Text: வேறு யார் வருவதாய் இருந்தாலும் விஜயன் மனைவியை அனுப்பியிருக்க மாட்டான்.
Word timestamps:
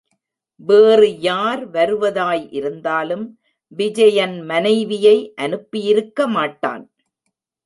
வேறு 0.61 1.19
யார் 1.19 1.67
வருவதாய் 1.67 2.49
இருந்தாலும் 2.51 3.25
விஜயன் 3.71 4.35
மனைவியை 4.41 5.17
அனுப்பியிருக்க 5.35 6.27
மாட்டான். 6.27 6.83